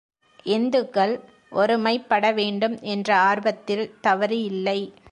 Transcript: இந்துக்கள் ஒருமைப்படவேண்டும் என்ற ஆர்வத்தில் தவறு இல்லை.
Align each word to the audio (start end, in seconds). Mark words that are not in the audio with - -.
இந்துக்கள் 0.45 1.13
ஒருமைப்படவேண்டும் 1.51 2.81
என்ற 2.81 3.15
ஆர்வத்தில் 3.15 3.95
தவறு 4.01 4.43
இல்லை. 4.43 4.93